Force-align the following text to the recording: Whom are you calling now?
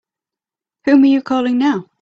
Whom 0.85 1.03
are 1.03 1.05
you 1.05 1.21
calling 1.21 1.59
now? 1.59 1.85